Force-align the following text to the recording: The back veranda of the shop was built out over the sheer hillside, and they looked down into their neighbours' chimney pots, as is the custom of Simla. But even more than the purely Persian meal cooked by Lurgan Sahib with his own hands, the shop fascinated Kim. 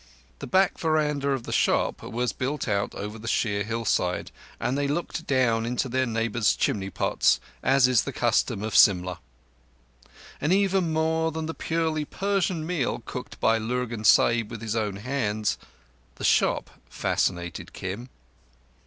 The 0.39 0.47
back 0.47 0.79
veranda 0.79 1.29
of 1.29 1.43
the 1.43 1.51
shop 1.51 2.01
was 2.01 2.33
built 2.33 2.67
out 2.67 2.95
over 2.95 3.19
the 3.19 3.27
sheer 3.27 3.61
hillside, 3.63 4.31
and 4.59 4.75
they 4.75 4.87
looked 4.87 5.27
down 5.27 5.63
into 5.63 5.87
their 5.87 6.07
neighbours' 6.07 6.55
chimney 6.55 6.89
pots, 6.89 7.39
as 7.61 7.87
is 7.87 8.01
the 8.01 8.11
custom 8.11 8.63
of 8.63 8.75
Simla. 8.75 9.19
But 10.39 10.51
even 10.53 10.91
more 10.91 11.31
than 11.31 11.45
the 11.45 11.53
purely 11.53 12.03
Persian 12.03 12.65
meal 12.65 13.03
cooked 13.05 13.39
by 13.39 13.59
Lurgan 13.59 14.03
Sahib 14.03 14.49
with 14.49 14.63
his 14.63 14.75
own 14.75 14.95
hands, 14.95 15.59
the 16.15 16.23
shop 16.23 16.71
fascinated 16.89 17.71
Kim. 17.71 18.09